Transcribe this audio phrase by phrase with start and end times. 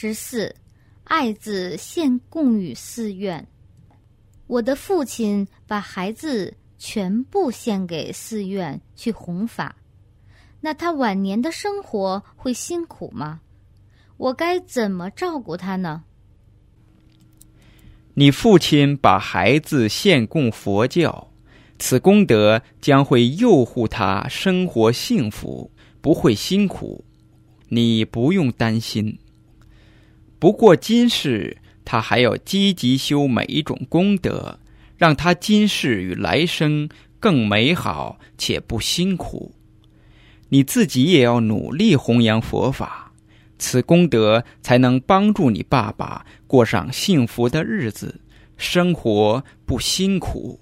[0.00, 0.54] 十四，
[1.02, 3.44] 爱子献供于寺院。
[4.46, 9.74] 我的父亲把孩子全部献给寺院去弘法，
[10.60, 13.40] 那他晚年的生活会辛苦吗？
[14.18, 16.04] 我该怎么照顾他呢？
[18.14, 21.32] 你父亲把孩子献供佛教，
[21.80, 25.68] 此功德将会佑护他生活幸福，
[26.00, 27.04] 不会辛苦，
[27.66, 29.18] 你不用担心。
[30.38, 34.58] 不过今世他还要积极修每一种功德，
[34.96, 36.88] 让他今世与来生
[37.18, 39.54] 更美好且不辛苦。
[40.50, 43.12] 你自己也要努力弘扬佛法。
[43.58, 48.20] 此功德才能帮助你爸爸过上幸福的日子，
[48.56, 50.60] 生活不辛苦。